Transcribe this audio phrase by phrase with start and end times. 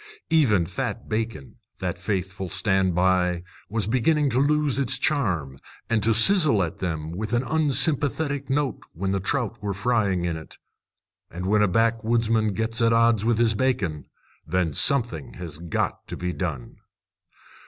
[0.31, 5.59] Even fat bacon, that faithful stand by, was beginning to lose its charm,
[5.91, 10.35] and to sizzle at them with an unsympathetic note when the trout were frying in
[10.37, 10.57] it.
[11.29, 14.05] And when a backwoodsman gets at odds with his bacon,
[14.43, 16.77] then something has got to be done.